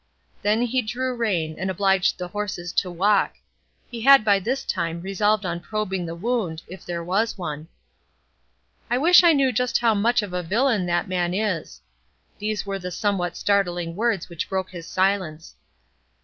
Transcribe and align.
Then 0.41 0.63
he 0.63 0.81
drew 0.81 1.13
rein, 1.15 1.57
and 1.59 1.69
obliged 1.69 2.17
the 2.17 2.29
horses 2.29 2.73
to 2.73 2.89
walk; 2.89 3.35
he 3.91 4.01
had 4.01 4.25
by 4.25 4.39
this 4.39 4.65
time 4.65 4.99
resolved 4.99 5.45
on 5.45 5.59
probing 5.59 6.07
the 6.07 6.15
wound, 6.15 6.63
if 6.67 6.83
there 6.83 7.03
was 7.03 7.37
one. 7.37 7.67
"I 8.89 8.97
wish 8.97 9.23
I 9.23 9.31
knew 9.33 9.51
just 9.51 9.77
how 9.77 9.93
much 9.93 10.23
of 10.23 10.33
a 10.33 10.41
villain 10.41 10.87
that 10.87 11.07
man 11.07 11.35
is." 11.35 11.81
These 12.39 12.65
were 12.65 12.79
the 12.79 12.89
somewhat 12.89 13.37
startling 13.37 13.95
words 13.95 14.27
which 14.27 14.49
broke 14.49 14.71
his 14.71 14.87
silence. 14.87 15.53